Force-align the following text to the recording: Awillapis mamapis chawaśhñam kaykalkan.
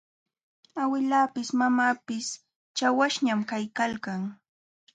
Awillapis 0.81 1.47
mamapis 1.59 2.27
chawaśhñam 2.77 3.41
kaykalkan. 3.49 4.21